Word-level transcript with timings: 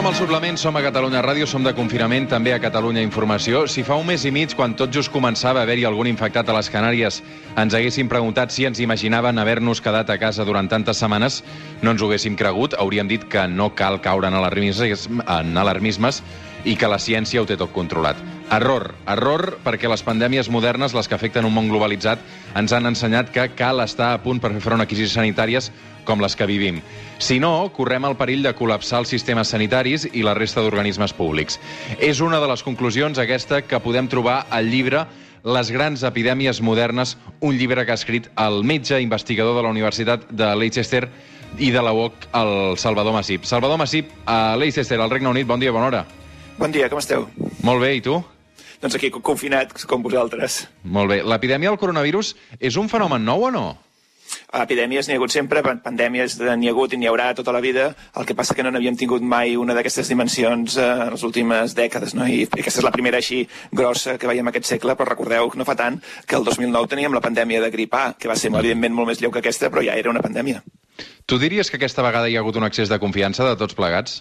Som 0.00 0.06
al 0.08 0.14
suplement, 0.16 0.56
som 0.56 0.76
a 0.76 0.80
Catalunya 0.80 1.20
Ràdio, 1.20 1.44
som 1.44 1.60
de 1.60 1.74
confinament, 1.76 2.24
també 2.24 2.54
a 2.54 2.58
Catalunya 2.58 3.02
Informació. 3.04 3.66
Si 3.68 3.82
fa 3.84 3.98
un 4.00 4.06
mes 4.08 4.24
i 4.24 4.30
mig, 4.32 4.54
quan 4.56 4.72
tot 4.72 4.88
just 4.88 5.12
començava 5.12 5.60
a 5.60 5.66
haver-hi 5.68 5.84
algun 5.84 6.08
infectat 6.08 6.48
a 6.48 6.54
les 6.56 6.72
Canàries, 6.72 7.20
ens 7.60 7.76
haguéssim 7.76 8.08
preguntat 8.08 8.48
si 8.48 8.64
ens 8.64 8.80
imaginaven 8.80 9.36
haver-nos 9.36 9.84
quedat 9.84 10.08
a 10.08 10.16
casa 10.16 10.48
durant 10.48 10.72
tantes 10.72 11.04
setmanes, 11.04 11.42
no 11.82 11.92
ens 11.92 12.00
ho 12.00 12.08
haguéssim 12.08 12.32
cregut, 12.32 12.80
hauríem 12.80 13.12
dit 13.12 13.28
que 13.28 13.44
no 13.44 13.74
cal 13.76 14.00
caure 14.00 14.32
en 14.32 14.40
alarmismes, 14.40 15.04
en 15.20 15.52
alarmismes 15.60 16.24
i 16.64 16.80
que 16.80 16.88
la 16.88 16.96
ciència 16.96 17.44
ho 17.44 17.44
té 17.44 17.60
tot 17.60 17.76
controlat. 17.76 18.39
Error, 18.50 18.88
error, 19.06 19.44
perquè 19.62 19.86
les 19.86 20.02
pandèmies 20.02 20.48
modernes, 20.50 20.90
les 20.90 21.06
que 21.06 21.14
afecten 21.14 21.46
un 21.46 21.54
món 21.54 21.68
globalitzat, 21.70 22.18
ens 22.58 22.72
han 22.74 22.88
ensenyat 22.90 23.30
que 23.30 23.44
cal 23.54 23.78
estar 23.84 24.08
a 24.10 24.18
punt 24.24 24.40
per 24.42 24.50
fer 24.56 24.62
front 24.64 24.82
a 24.82 24.88
crisis 24.90 25.14
sanitàries 25.14 25.68
com 26.08 26.18
les 26.18 26.34
que 26.34 26.48
vivim. 26.50 26.80
Si 27.22 27.38
no, 27.38 27.52
correm 27.76 28.08
el 28.08 28.16
perill 28.18 28.42
de 28.42 28.54
col·lapsar 28.58 29.04
els 29.04 29.12
sistemes 29.14 29.52
sanitaris 29.54 30.08
i 30.10 30.24
la 30.26 30.34
resta 30.34 30.64
d'organismes 30.64 31.14
públics. 31.14 31.60
És 32.02 32.18
una 32.26 32.40
de 32.42 32.48
les 32.50 32.64
conclusions 32.66 33.22
aquesta 33.22 33.62
que 33.62 33.78
podem 33.84 34.10
trobar 34.10 34.40
al 34.50 34.66
llibre 34.72 35.04
les 35.46 35.70
grans 35.70 36.02
epidèmies 36.02 36.60
modernes, 36.60 37.14
un 37.38 37.54
llibre 37.56 37.86
que 37.86 37.94
ha 37.94 38.00
escrit 38.00 38.26
el 38.34 38.64
metge 38.64 38.98
investigador 39.00 39.56
de 39.56 39.62
la 39.62 39.70
Universitat 39.70 40.26
de 40.26 40.50
Leicester 40.56 41.04
i 41.58 41.70
de 41.70 41.86
la 41.86 41.94
UOC, 41.94 42.26
el 42.34 42.76
Salvador 42.82 43.14
Massip. 43.14 43.46
Salvador 43.46 43.78
Massip, 43.78 44.10
a 44.26 44.56
Leicester, 44.58 44.98
al 44.98 45.10
Regne 45.10 45.30
Unit, 45.30 45.46
bon 45.46 45.62
dia, 45.62 45.70
bona 45.70 45.86
hora. 45.86 46.04
Bon 46.58 46.74
dia, 46.74 46.90
com 46.90 46.98
esteu? 46.98 47.30
Molt 47.62 47.80
bé, 47.80 47.94
i 47.96 48.04
tu? 48.04 48.18
Doncs 48.80 48.96
aquí, 48.96 49.10
confinat, 49.12 49.74
com 49.86 50.02
vosaltres. 50.02 50.64
Molt 50.84 51.12
bé. 51.12 51.20
L'epidèmia 51.26 51.68
del 51.68 51.80
coronavirus 51.80 52.34
és 52.58 52.80
un 52.80 52.88
fenomen 52.88 53.24
nou 53.24 53.48
o 53.50 53.54
no? 53.54 53.68
Epidèmies 54.54 55.06
n'hi 55.06 55.14
ha 55.14 55.18
hagut 55.18 55.32
sempre, 55.34 55.62
pandèmies 55.62 56.36
n'hi 56.40 56.68
ha 56.68 56.72
hagut 56.72 56.94
i 56.94 56.98
n'hi 56.98 57.08
haurà 57.10 57.30
tota 57.38 57.52
la 57.54 57.60
vida. 57.62 57.90
El 58.18 58.26
que 58.26 58.34
passa 58.38 58.54
que 58.54 58.64
no 58.66 58.72
n'havíem 58.74 58.96
tingut 58.98 59.22
mai 59.22 59.56
una 59.58 59.74
d'aquestes 59.76 60.10
dimensions 60.10 60.76
eh, 60.78 60.88
en 61.06 61.14
les 61.14 61.24
últimes 61.26 61.74
dècades, 61.78 62.14
no? 62.18 62.26
I, 62.26 62.44
aquesta 62.46 62.82
és 62.82 62.86
la 62.86 62.94
primera 62.94 63.20
així 63.22 63.42
grossa 63.70 64.16
que 64.18 64.30
veiem 64.30 64.50
aquest 64.50 64.70
segle, 64.72 64.96
però 64.98 65.10
recordeu 65.12 65.50
que 65.50 65.60
no 65.60 65.66
fa 65.68 65.76
tant 65.78 66.00
que 66.26 66.38
el 66.38 66.46
2009 66.46 66.90
teníem 66.94 67.14
la 67.14 67.24
pandèmia 67.24 67.62
de 67.62 67.70
grip 67.74 67.94
A, 67.94 68.04
que 68.18 68.30
va 68.30 68.38
ser, 68.38 68.52
evidentment, 68.54 68.94
molt 68.96 69.12
més 69.12 69.22
lleu 69.22 69.34
que 69.34 69.42
aquesta, 69.42 69.70
però 69.70 69.84
ja 69.86 69.98
era 69.98 70.10
una 70.10 70.24
pandèmia. 70.24 70.62
Tu 71.26 71.38
diries 71.38 71.70
que 71.70 71.78
aquesta 71.78 72.02
vegada 72.02 72.28
hi 72.28 72.36
ha 72.36 72.42
hagut 72.42 72.58
un 72.58 72.66
excés 72.66 72.90
de 72.90 72.98
confiança 72.98 73.46
de 73.46 73.56
tots 73.58 73.76
plegats? 73.78 74.20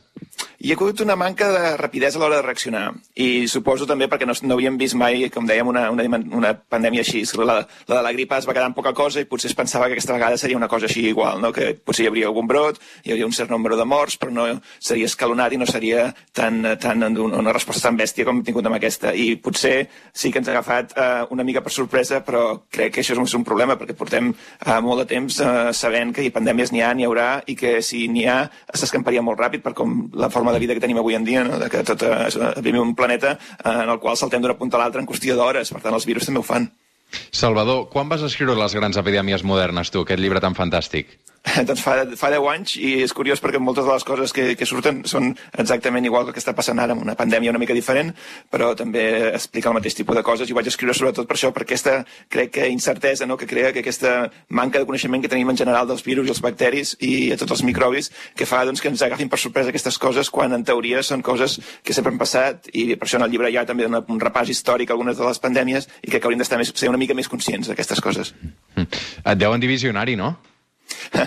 Hi 0.59 0.73
ha 0.73 0.75
hagut 0.75 0.99
una 0.99 1.15
manca 1.15 1.47
de 1.53 1.77
rapidesa 1.79 2.17
a 2.17 2.21
l'hora 2.21 2.41
de 2.41 2.43
reaccionar 2.43 2.89
i 3.15 3.47
suposo 3.47 3.85
també 3.87 4.09
perquè 4.11 4.25
no, 4.27 4.33
no 4.43 4.55
havíem 4.57 4.75
vist 4.77 4.97
mai, 4.99 5.29
com 5.31 5.45
dèiem, 5.47 5.69
una, 5.71 5.85
una, 5.91 6.19
una 6.35 6.51
pandèmia 6.51 7.05
així. 7.05 7.21
La, 7.39 7.61
la 7.87 7.95
de 7.95 8.01
la 8.03 8.11
gripa 8.11 8.35
es 8.37 8.47
va 8.47 8.55
quedar 8.57 8.67
en 8.67 8.75
poca 8.75 8.91
cosa 8.97 9.21
i 9.23 9.27
potser 9.29 9.47
es 9.53 9.55
pensava 9.55 9.87
que 9.87 9.95
aquesta 9.95 10.17
vegada 10.17 10.37
seria 10.37 10.59
una 10.59 10.67
cosa 10.67 10.89
així 10.89 11.05
igual, 11.13 11.39
no? 11.39 11.53
que 11.55 11.71
potser 11.79 12.05
hi 12.05 12.09
hauria 12.11 12.27
algun 12.27 12.49
brot, 12.49 12.81
hi 13.05 13.13
hauria 13.13 13.29
un 13.29 13.35
cert 13.35 13.53
nombre 13.53 13.77
de 13.79 13.85
morts, 13.87 14.17
però 14.19 14.33
no 14.35 14.47
seria 14.83 15.07
escalonat 15.07 15.55
i 15.55 15.61
no 15.61 15.67
seria 15.69 16.09
tan, 16.35 16.59
tan 16.81 17.07
una 17.19 17.55
resposta 17.55 17.87
tan 17.87 17.99
bèstia 17.99 18.27
com 18.27 18.41
hem 18.41 18.43
tingut 18.49 18.67
amb 18.67 18.75
aquesta. 18.81 19.15
I 19.15 19.37
potser 19.39 19.87
sí 20.11 20.33
que 20.33 20.43
ens 20.43 20.51
ha 20.51 20.57
agafat 20.57 20.91
uh, 20.97 21.23
una 21.31 21.47
mica 21.47 21.63
per 21.63 21.71
sorpresa, 21.71 22.19
però 22.25 22.65
crec 22.67 22.97
que 22.97 23.03
això 23.03 23.15
és 23.15 23.23
un, 23.23 23.31
un 23.39 23.47
problema 23.47 23.79
perquè 23.79 23.95
portem 23.95 24.33
uh, 24.33 24.75
molt 24.83 25.05
de 25.05 25.07
temps 25.15 25.39
uh, 25.39 25.71
sabent 25.71 26.11
que 26.15 26.27
hi 26.27 26.35
pandèmies 26.35 26.75
n'hi 26.75 26.83
ha, 26.83 26.91
n'hi 26.91 27.07
haurà 27.07 27.29
i 27.47 27.55
que 27.55 27.77
si 27.85 28.07
n'hi 28.11 28.27
ha 28.27 28.41
s'escamparia 28.75 29.23
molt 29.23 29.39
ràpid 29.39 29.63
per 29.63 29.75
com 29.77 30.01
la 30.19 30.28
forma 30.33 30.53
de 30.53 30.59
vida 30.59 30.75
que 30.75 30.83
tenim 30.83 30.99
avui 31.01 31.15
en 31.15 31.25
dia, 31.25 31.43
no? 31.43 31.59
de 31.61 31.69
que 31.69 31.83
tot, 31.87 32.03
eh, 32.03 32.51
vivim 32.61 32.81
un 32.81 32.95
planeta 32.95 33.37
eh, 33.37 33.71
en 33.71 33.89
el 33.89 33.99
qual 33.99 34.17
saltem 34.17 34.41
d'una 34.41 34.57
punta 34.57 34.77
a 34.77 34.83
l'altra 34.83 35.01
en 35.01 35.07
qüestió 35.09 35.35
d'hores, 35.37 35.73
per 35.73 35.81
tant 35.85 35.97
els 35.97 36.07
virus 36.09 36.29
també 36.29 36.43
ho 36.43 36.47
fan. 36.47 36.69
Salvador, 37.33 37.87
quan 37.89 38.09
vas 38.09 38.21
escriure 38.25 38.57
les 38.57 38.75
grans 38.77 38.97
epidèmies 39.01 39.43
modernes, 39.43 39.89
tu, 39.89 40.03
aquest 40.05 40.21
llibre 40.21 40.41
tan 40.43 40.57
fantàstic? 40.57 41.17
doncs 41.67 41.81
fa, 41.81 41.95
fa 42.19 42.29
10 42.33 42.47
anys 42.51 42.75
i 42.79 42.91
és 43.05 43.13
curiós 43.15 43.41
perquè 43.41 43.59
moltes 43.61 43.85
de 43.87 43.93
les 43.93 44.05
coses 44.07 44.33
que, 44.35 44.53
que 44.59 44.67
surten 44.67 45.01
són 45.09 45.31
exactament 45.57 46.05
igual 46.05 46.25
que 46.25 46.33
el 46.33 46.37
que 46.37 46.43
està 46.43 46.53
passant 46.55 46.79
ara 46.79 46.95
amb 46.95 47.03
una 47.05 47.15
pandèmia 47.19 47.53
una 47.53 47.61
mica 47.61 47.75
diferent, 47.75 48.11
però 48.51 48.73
també 48.77 49.05
explica 49.31 49.71
el 49.71 49.77
mateix 49.77 49.95
tipus 49.97 50.17
de 50.17 50.23
coses 50.25 50.49
i 50.49 50.53
ho 50.53 50.57
vaig 50.59 50.69
escriure 50.71 50.95
sobretot 50.97 51.29
per 51.29 51.37
això, 51.37 51.51
per 51.55 51.63
aquesta, 51.63 51.99
crec 52.29 52.53
que 52.57 52.67
incertesa 52.69 53.27
no? 53.29 53.37
que 53.37 53.47
crea 53.47 53.71
que 53.73 53.83
aquesta 53.83 54.29
manca 54.49 54.79
de 54.79 54.89
coneixement 54.89 55.23
que 55.23 55.31
tenim 55.31 55.49
en 55.53 55.59
general 55.59 55.87
dels 55.87 56.03
virus 56.05 56.27
i 56.27 56.35
els 56.35 56.43
bacteris 56.43 56.95
i 56.99 57.31
a 57.33 57.39
tots 57.39 57.57
els 57.57 57.63
microbis 57.67 58.11
que 58.35 58.47
fa 58.49 58.65
doncs, 58.67 58.83
que 58.83 58.91
ens 58.91 59.03
agafin 59.05 59.31
per 59.31 59.39
sorpresa 59.39 59.73
aquestes 59.73 59.97
coses 60.01 60.29
quan 60.29 60.53
en 60.55 60.65
teoria 60.67 61.03
són 61.05 61.23
coses 61.25 61.59
que 61.83 61.95
sempre 61.95 62.13
han 62.13 62.21
passat 62.21 62.69
i 62.73 62.91
per 62.95 63.07
això 63.07 63.19
en 63.21 63.27
el 63.27 63.33
llibre 63.33 63.51
hi 63.51 63.59
ha 63.59 63.65
també 63.69 63.87
un 63.87 64.21
repàs 64.21 64.51
històric 64.51 64.91
algunes 64.91 65.17
de 65.17 65.25
les 65.27 65.41
pandèmies 65.41 65.89
i 66.03 66.11
que 66.11 66.21
hauríem 66.21 66.43
d'estar 66.43 66.59
ser 66.67 66.91
una 66.91 66.99
mica 66.99 67.15
més 67.15 67.31
conscients 67.31 67.69
d'aquestes 67.69 68.01
coses. 68.03 68.33
Et 68.75 69.37
deuen 69.39 69.61
dir 69.61 69.71
visionari, 69.71 70.17
no? 70.19 70.35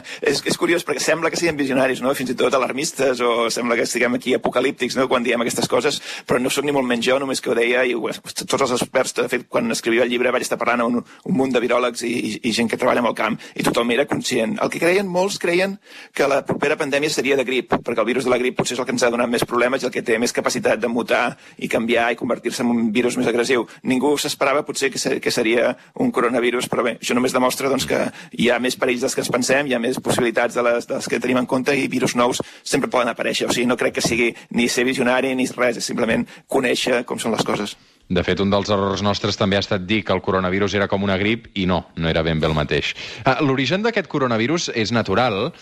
és, 0.31 0.43
és 0.45 0.59
curiós 0.59 0.87
perquè 0.87 1.03
sembla 1.03 1.31
que 1.33 1.41
siguem 1.41 1.59
visionaris, 1.59 2.03
no? 2.05 2.15
fins 2.19 2.33
i 2.33 2.39
tot 2.39 2.55
alarmistes, 2.55 3.21
o 3.21 3.49
sembla 3.53 3.77
que 3.79 3.87
estiguem 3.89 4.19
aquí 4.19 4.35
apocalíptics 4.39 4.97
no? 4.99 5.09
quan 5.11 5.25
diem 5.27 5.43
aquestes 5.45 5.69
coses, 5.71 6.01
però 6.27 6.41
no 6.43 6.51
sóc 6.53 6.67
ni 6.67 6.75
molt 6.75 6.89
menys 6.89 7.07
jo, 7.09 7.19
només 7.23 7.43
que 7.43 7.53
ho 7.53 7.57
deia, 7.59 7.85
i 7.89 7.97
tots 8.23 8.61
els 8.61 8.77
experts, 8.79 9.17
de 9.19 9.29
fet, 9.33 9.47
quan 9.49 9.71
escrivia 9.75 10.07
el 10.07 10.13
llibre 10.13 10.33
vaig 10.35 10.47
estar 10.47 10.59
parlant 10.61 10.85
amb 10.85 11.01
un, 11.01 11.07
un 11.29 11.37
munt 11.37 11.55
de 11.55 11.63
viròlegs 11.63 12.05
i, 12.07 12.13
i, 12.13 12.33
i 12.49 12.55
gent 12.57 12.71
que 12.71 12.79
treballa 12.81 13.03
amb 13.05 13.13
el 13.13 13.19
camp, 13.19 13.39
i 13.57 13.67
tothom 13.67 13.91
era 13.95 14.07
conscient. 14.11 14.57
El 14.63 14.73
que 14.73 14.81
creien, 14.83 15.09
molts 15.09 15.39
creien 15.43 15.79
que 16.15 16.29
la 16.29 16.43
propera 16.47 16.79
pandèmia 16.81 17.13
seria 17.13 17.37
de 17.39 17.47
grip, 17.49 17.75
perquè 17.75 18.03
el 18.03 18.09
virus 18.09 18.29
de 18.29 18.33
la 18.33 18.41
grip 18.41 18.57
potser 18.59 18.77
és 18.77 18.83
el 18.83 18.89
que 18.89 18.95
ens 18.95 19.05
ha 19.07 19.13
donat 19.13 19.31
més 19.31 19.45
problemes 19.49 19.83
i 19.83 19.89
el 19.89 19.95
que 19.95 20.05
té 20.07 20.19
més 20.23 20.35
capacitat 20.35 20.81
de 20.81 20.91
mutar 20.91 21.25
i 21.59 21.71
canviar 21.73 22.11
i 22.13 22.19
convertir-se 22.19 22.65
en 22.65 22.73
un 22.73 22.91
virus 22.95 23.19
més 23.21 23.29
agressiu. 23.31 23.67
Ningú 23.89 24.15
s'esperava 24.21 24.65
potser 24.67 24.93
que, 24.93 25.01
ser, 25.03 25.19
que 25.23 25.33
seria 25.35 25.73
un 26.01 26.13
coronavirus, 26.15 26.69
però 26.73 26.87
bé, 26.87 26.97
això 27.01 27.17
només 27.19 27.35
demostra 27.35 27.71
doncs, 27.73 27.87
que 27.89 28.05
hi 28.39 28.51
ha 28.51 28.61
més 28.63 28.77
perills 28.79 29.05
dels 29.05 29.17
que 29.17 29.25
ens 29.25 29.33
pensem, 29.33 29.69
hi 29.69 29.77
ha 29.77 29.82
més 29.83 30.01
possibilitats 30.03 30.57
de 30.59 30.67
les, 30.67 30.89
de 30.89 30.99
les 30.99 31.09
que 31.11 31.21
tenim 31.23 31.43
en 31.43 31.49
compte 31.51 31.75
i 31.77 31.89
virus 31.93 32.17
nous 32.19 32.43
sempre 32.63 32.91
poden 32.91 33.13
aparèixer. 33.13 33.49
O 33.49 33.55
sigui, 33.55 33.69
no 33.69 33.79
crec 33.81 33.99
que 33.99 34.05
sigui 34.05 34.33
ni 34.57 34.69
ser 34.71 34.87
visionari 34.89 35.35
ni 35.35 35.49
res, 35.57 35.81
és 35.81 35.89
simplement 35.91 36.27
conèixer 36.49 37.03
com 37.09 37.21
són 37.21 37.35
les 37.37 37.45
coses. 37.47 37.77
De 38.13 38.23
fet, 38.27 38.41
un 38.43 38.51
dels 38.53 38.69
errors 38.73 39.01
nostres 39.05 39.39
també 39.41 39.57
ha 39.57 39.63
estat 39.63 39.87
dir 39.89 40.03
que 40.05 40.13
el 40.13 40.21
coronavirus 40.25 40.75
era 40.77 40.89
com 40.91 41.05
una 41.07 41.17
grip 41.21 41.47
i 41.57 41.65
no, 41.71 41.79
no 41.97 42.11
era 42.11 42.25
ben 42.27 42.41
bé 42.43 42.49
el 42.51 42.57
mateix. 42.57 42.93
Ah, 43.25 43.39
l'origen 43.41 43.85
d'aquest 43.85 44.11
coronavirus 44.11 44.69
és 44.77 44.93
natural. 44.93 45.53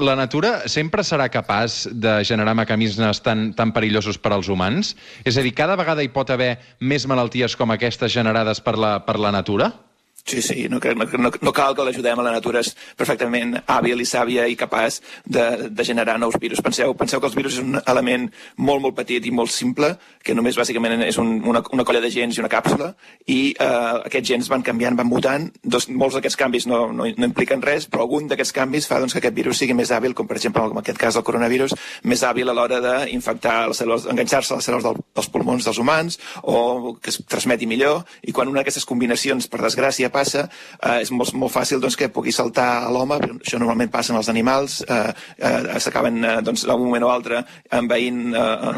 La 0.00 0.16
natura 0.16 0.68
sempre 0.70 1.04
serà 1.04 1.28
capaç 1.32 1.82
de 1.92 2.20
generar 2.24 2.54
mecanismes 2.56 3.20
tan, 3.26 3.50
tan 3.58 3.74
perillosos 3.76 4.20
per 4.22 4.32
als 4.36 4.48
humans? 4.48 4.94
És 5.24 5.36
a 5.36 5.44
dir, 5.44 5.52
cada 5.56 5.76
vegada 5.76 6.04
hi 6.04 6.12
pot 6.14 6.30
haver 6.30 6.54
més 6.80 7.06
malalties 7.10 7.56
com 7.56 7.74
aquestes 7.74 8.14
generades 8.14 8.64
per 8.64 8.78
la, 8.78 8.98
per 9.04 9.18
la 9.20 9.34
natura? 9.34 9.72
Sí, 10.30 10.42
sí, 10.42 10.68
no, 10.68 10.78
no, 10.78 11.04
no, 11.18 11.30
no 11.40 11.52
cal 11.52 11.74
que 11.74 11.84
l'ajudem 11.84 12.20
a 12.20 12.22
la 12.22 12.32
natura, 12.36 12.60
és 12.62 12.74
perfectament 12.96 13.56
hàbil 13.66 14.02
i 14.02 14.06
sàvia 14.06 14.44
i 14.46 14.56
capaç 14.58 15.00
de, 15.24 15.70
de 15.72 15.86
generar 15.86 16.18
nous 16.20 16.36
virus. 16.38 16.60
Penseu, 16.62 16.92
penseu 16.94 17.20
que 17.20 17.26
els 17.26 17.34
virus 17.34 17.56
és 17.56 17.64
un 17.64 17.80
element 17.80 18.28
molt, 18.56 18.82
molt 18.84 18.94
petit 18.98 19.26
i 19.26 19.32
molt 19.34 19.50
simple, 19.50 19.94
que 20.22 20.36
només 20.36 20.58
bàsicament 20.60 21.02
és 21.06 21.18
un, 21.18 21.32
una, 21.50 21.62
una 21.74 21.86
colla 21.88 22.02
de 22.04 22.12
gens 22.14 22.36
i 22.36 22.42
una 22.44 22.50
càpsula, 22.52 22.92
i 23.26 23.40
eh, 23.56 23.66
aquests 24.10 24.30
gens 24.30 24.50
van 24.52 24.62
canviant, 24.66 24.98
van 25.00 25.08
mutant, 25.10 25.48
dos, 25.64 25.88
molts 25.90 26.18
d'aquests 26.18 26.38
canvis 26.38 26.68
no, 26.70 26.84
no, 26.94 27.08
no 27.08 27.30
impliquen 27.30 27.64
res, 27.64 27.88
però 27.90 28.04
algun 28.06 28.30
d'aquests 28.30 28.54
canvis 28.60 28.86
fa 28.90 29.00
doncs, 29.02 29.16
que 29.16 29.22
aquest 29.24 29.36
virus 29.36 29.62
sigui 29.64 29.74
més 29.78 29.90
hàbil, 29.90 30.14
com 30.14 30.30
per 30.30 30.38
exemple 30.38 30.62
en 30.68 30.82
aquest 30.84 31.00
cas 31.00 31.18
del 31.18 31.26
coronavirus, 31.26 31.74
més 32.04 32.22
hàbil 32.22 32.52
a 32.52 32.56
l'hora 32.56 32.78
d'infectar 32.84 33.56
les 33.72 33.82
cèl·lules, 33.82 34.06
enganxar-se 34.12 34.54
a 34.54 34.60
les 34.60 34.70
cèl·lules 34.70 34.86
del, 34.86 35.02
dels 35.16 35.32
pulmons 35.32 35.66
dels 35.66 35.82
humans, 35.82 36.20
o 36.44 36.94
que 37.02 37.10
es 37.10 37.18
transmeti 37.26 37.66
millor, 37.66 38.04
i 38.22 38.36
quan 38.36 38.52
una 38.52 38.62
d'aquestes 38.62 38.86
combinacions, 38.86 39.50
per 39.50 39.64
desgràcia, 39.64 40.09
passa, 40.12 40.46
eh, 40.82 41.00
és 41.02 41.10
molt, 41.14 41.34
molt 41.34 41.52
fàcil 41.54 41.80
doncs, 41.82 41.96
que 41.96 42.10
pugui 42.12 42.32
saltar 42.32 42.68
a 42.84 42.90
l'home, 42.92 43.18
això 43.38 43.58
normalment 43.58 43.90
passa 43.92 44.14
amb 44.14 44.20
els 44.22 44.30
animals, 44.32 44.80
eh, 44.88 45.12
eh, 45.38 45.78
s'acaben 45.80 46.24
eh, 46.24 46.36
doncs, 46.46 46.66
d'un 46.68 46.84
moment 46.84 47.06
o 47.06 47.10
altre 47.12 47.42
envaint 47.76 48.34
eh, 48.34 48.70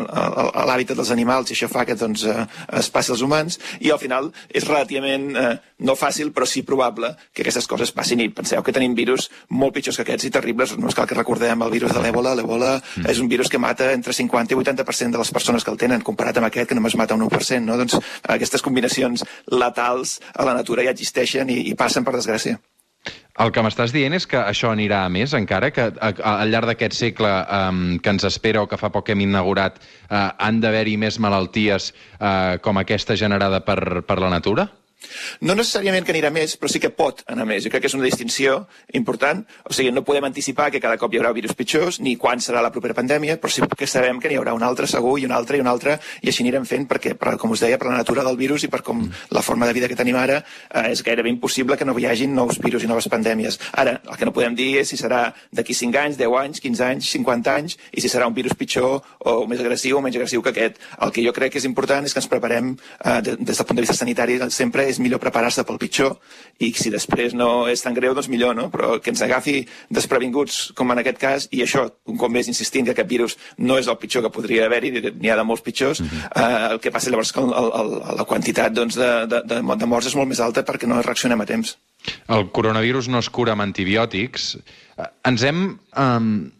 l'hàbitat 0.68 0.96
dels 0.98 1.12
animals 1.14 1.50
i 1.50 1.56
això 1.56 1.68
fa 1.72 1.84
que 1.88 1.96
doncs, 1.98 2.24
eh, 2.24 2.46
es 2.78 2.90
passi 2.92 3.12
als 3.12 3.22
humans 3.22 3.58
i 3.80 3.90
al 3.90 4.00
final 4.02 4.30
és 4.48 4.66
relativament 4.68 5.28
eh, 5.36 5.54
no 5.82 5.96
fàcil 5.98 6.32
però 6.34 6.46
sí 6.46 6.62
probable 6.66 7.12
que 7.32 7.42
aquestes 7.42 7.66
coses 7.70 7.92
passin 7.94 8.22
i 8.22 8.28
penseu 8.32 8.62
que 8.62 8.74
tenim 8.74 8.94
virus 8.98 9.28
molt 9.50 9.74
pitjors 9.76 9.98
que 9.98 10.06
aquests 10.06 10.28
i 10.28 10.32
terribles, 10.34 10.76
no 10.78 10.90
és 10.90 10.96
cal 10.98 11.08
que 11.10 11.18
recordem 11.18 11.62
el 11.62 11.74
virus 11.74 11.94
de 11.94 12.02
l'èbola, 12.02 12.34
l'èbola 12.38 12.76
mm. 12.78 13.08
és 13.10 13.20
un 13.22 13.30
virus 13.30 13.50
que 13.50 13.60
mata 13.62 13.92
entre 13.92 14.14
50 14.16 14.54
i 14.54 14.58
80% 14.58 15.16
de 15.16 15.22
les 15.22 15.32
persones 15.34 15.64
que 15.64 15.72
el 15.72 15.80
tenen 15.80 16.04
comparat 16.06 16.38
amb 16.38 16.48
aquest 16.48 16.70
que 16.70 16.78
només 16.78 16.96
mata 16.98 17.16
un 17.18 17.26
1%, 17.26 17.64
no? 17.66 17.78
doncs 17.80 17.98
aquestes 18.36 18.62
combinacions 18.62 19.24
letals 19.50 20.18
a 20.34 20.46
la 20.46 20.56
natura 20.58 20.84
ja 20.86 20.94
existeixen 20.94 21.11
i, 21.16 21.58
i 21.70 21.74
passen, 21.74 22.04
per 22.04 22.14
desgràcia. 22.16 22.58
El 23.42 23.50
que 23.50 23.62
m'estàs 23.64 23.94
dient 23.94 24.12
és 24.14 24.26
que 24.28 24.38
això 24.38 24.70
anirà 24.70 25.00
a 25.06 25.10
més, 25.10 25.32
encara, 25.34 25.70
que 25.72 25.88
a, 25.88 26.10
a, 26.12 26.32
al 26.34 26.52
llarg 26.52 26.68
d'aquest 26.68 26.94
segle 26.94 27.30
um, 27.48 27.80
que 27.98 28.12
ens 28.12 28.26
espera 28.28 28.62
o 28.62 28.68
que 28.68 28.78
fa 28.78 28.92
poc 28.92 29.08
hem 29.10 29.24
inaugurat 29.24 29.80
uh, 29.80 30.28
han 30.38 30.60
d'haver-hi 30.60 30.98
més 31.00 31.18
malalties 31.18 31.90
uh, 32.20 32.60
com 32.62 32.78
aquesta 32.78 33.16
generada 33.16 33.62
per, 33.64 34.04
per 34.06 34.18
la 34.20 34.30
natura? 34.30 34.68
No 35.40 35.56
necessàriament 35.58 36.06
que 36.06 36.14
anirà 36.14 36.30
més, 36.34 36.56
però 36.58 36.70
sí 36.70 36.80
que 36.82 36.90
pot 36.94 37.22
anar 37.26 37.46
més. 37.48 37.64
Jo 37.64 37.72
crec 37.72 37.84
que 37.84 37.90
és 37.90 37.96
una 37.98 38.06
distinció 38.06 38.66
important. 38.98 39.44
O 39.68 39.74
sigui, 39.74 39.92
no 39.94 40.04
podem 40.06 40.26
anticipar 40.28 40.70
que 40.72 40.80
cada 40.82 40.98
cop 41.00 41.12
hi 41.12 41.20
haurà 41.20 41.32
virus 41.36 41.56
pitjors, 41.58 42.00
ni 42.00 42.16
quan 42.16 42.40
serà 42.40 42.62
la 42.62 42.72
propera 42.74 42.96
pandèmia, 42.98 43.38
però 43.40 43.52
sí 43.52 43.62
que 43.76 43.86
sabem 43.86 44.20
que 44.20 44.30
n'hi 44.30 44.38
haurà 44.40 44.54
un 44.54 44.62
altre 44.66 44.86
segur, 44.86 45.18
i 45.20 45.26
un 45.26 45.32
altre, 45.32 45.58
i 45.58 45.64
un 45.64 45.70
altre, 45.70 45.98
i 46.22 46.30
així 46.30 46.44
anirem 46.44 46.66
fent, 46.68 46.86
perquè, 46.90 47.14
per, 47.18 47.36
com 47.40 47.54
us 47.54 47.62
deia, 47.64 47.78
per 47.78 47.88
la 47.90 47.98
natura 47.98 48.24
del 48.26 48.38
virus 48.40 48.66
i 48.66 48.70
per 48.72 48.82
com 48.86 49.04
la 49.30 49.42
forma 49.42 49.66
de 49.66 49.76
vida 49.76 49.88
que 49.90 49.98
tenim 49.98 50.16
ara, 50.18 50.42
eh, 50.70 50.90
és 50.92 51.02
gairebé 51.04 51.30
impossible 51.32 51.76
que 51.76 51.88
no 51.88 51.96
hi 51.98 52.06
hagi 52.08 52.26
nous 52.26 52.58
virus 52.62 52.84
i 52.84 52.90
noves 52.90 53.08
pandèmies. 53.12 53.58
Ara, 53.72 53.98
el 54.08 54.18
que 54.18 54.28
no 54.28 54.34
podem 54.34 54.56
dir 54.58 54.70
és 54.82 54.92
si 54.92 54.98
serà 55.00 55.24
d'aquí 55.52 55.74
5 55.74 55.98
anys, 55.98 56.18
10 56.20 56.38
anys, 56.42 56.60
15 56.64 56.84
anys, 56.88 57.10
50 57.16 57.54
anys, 57.54 57.78
i 57.92 58.04
si 58.04 58.10
serà 58.12 58.28
un 58.28 58.36
virus 58.36 58.54
pitjor 58.58 59.00
o 59.18 59.34
més 59.48 59.60
agressiu 59.60 59.98
o 59.98 60.02
menys 60.04 60.18
agressiu 60.20 60.42
que 60.42 60.52
aquest. 60.52 60.80
El 61.00 61.12
que 61.14 61.24
jo 61.24 61.32
crec 61.36 61.54
que 61.54 61.60
és 61.62 61.68
important 61.68 62.04
és 62.04 62.14
que 62.14 62.22
ens 62.22 62.30
preparem 62.30 62.72
eh, 62.74 63.20
des 63.22 63.56
del 63.56 63.66
punt 63.66 63.78
de 63.78 63.86
vista 63.86 63.96
sanitari 63.96 64.38
sempre 64.50 64.88
és 64.92 65.00
millor 65.02 65.20
preparar-se 65.22 65.64
pel 65.66 65.80
pitjor 65.80 66.16
i 66.62 66.70
si 66.76 66.92
després 66.92 67.34
no 67.34 67.66
és 67.70 67.82
tan 67.82 67.96
greu, 67.96 68.14
doncs 68.14 68.28
millor, 68.32 68.54
no? 68.56 68.68
Però 68.72 68.98
que 69.02 69.10
ens 69.12 69.22
agafi 69.24 69.62
desprevinguts, 69.90 70.72
com 70.78 70.92
en 70.94 71.02
aquest 71.02 71.20
cas, 71.20 71.48
i 71.50 71.62
això, 71.64 71.86
un 72.12 72.20
cop 72.20 72.32
més 72.32 72.48
insistint 72.52 72.86
que 72.86 72.94
aquest 72.94 73.10
virus 73.10 73.36
no 73.58 73.78
és 73.80 73.88
el 73.90 73.98
pitjor 74.00 74.26
que 74.26 74.32
podria 74.34 74.66
haver-hi, 74.68 74.92
n'hi 75.10 75.32
ha 75.32 75.38
de 75.38 75.46
molts 75.48 75.64
pitjors, 75.64 76.00
uh 76.00 76.06
-huh. 76.06 76.22
eh, 76.36 76.72
el 76.74 76.80
que 76.80 76.90
passa 76.90 77.10
llavors 77.10 77.32
que 77.32 77.40
el, 77.40 77.52
el, 77.52 77.90
la 78.18 78.24
quantitat 78.24 78.72
doncs, 78.72 78.96
de, 78.96 79.26
de, 79.26 79.42
de, 79.44 79.60
de 79.76 79.86
morts 79.86 80.06
és 80.06 80.16
molt 80.16 80.28
més 80.28 80.40
alta 80.40 80.64
perquè 80.64 80.86
no 80.86 81.02
reaccionem 81.02 81.40
a 81.40 81.46
temps. 81.46 81.76
El 82.28 82.50
coronavirus 82.50 83.08
no 83.08 83.18
es 83.18 83.30
cura 83.30 83.52
amb 83.52 83.62
antibiòtics. 83.62 84.56
Eh, 84.98 85.04
ens 85.24 85.42
hem, 85.42 85.78
um, 85.96 86.50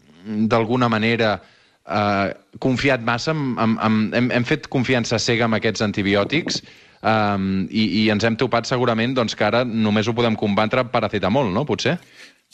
d'alguna 0.47 0.89
manera, 0.89 1.41
uh, 1.85 2.31
confiat 2.59 3.01
massa, 3.01 3.31
en, 3.31 3.55
en, 3.59 3.77
en, 3.81 3.99
hem, 4.13 4.31
hem 4.31 4.45
fet 4.47 4.67
confiança 4.67 5.19
cega 5.19 5.45
amb 5.45 5.59
aquests 5.59 5.81
antibiòtics 5.81 6.61
um, 7.03 7.47
i, 7.69 7.85
i 8.01 8.03
ens 8.13 8.25
hem 8.25 8.37
topat 8.39 8.69
segurament 8.69 9.13
doncs, 9.17 9.35
que 9.37 9.45
ara 9.47 9.63
només 9.67 10.07
ho 10.07 10.15
podem 10.15 10.37
combatre 10.39 10.83
amb 10.83 10.91
paracetamol, 10.93 11.51
no? 11.53 11.65
Potser? 11.67 11.97